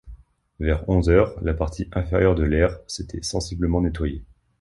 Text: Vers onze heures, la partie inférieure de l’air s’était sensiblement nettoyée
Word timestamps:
Vers 0.59 0.83
onze 0.89 1.09
heures, 1.11 1.31
la 1.43 1.53
partie 1.53 1.87
inférieure 1.91 2.33
de 2.33 2.41
l’air 2.41 2.79
s’était 2.87 3.21
sensiblement 3.21 3.81
nettoyée 3.81 4.23